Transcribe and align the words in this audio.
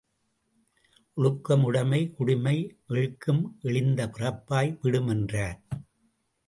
ஒழுக்கம் 1.17 1.63
உடைமை 1.63 2.01
குடிமை 2.11 2.55
இழுக்கம் 2.87 3.43
இழிந்த 3.61 4.07
பிறப்பாய் 4.07 4.77
விடும் 4.81 5.07
என்றார். 5.07 5.59